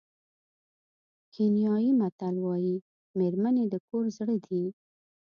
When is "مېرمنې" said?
3.17-3.65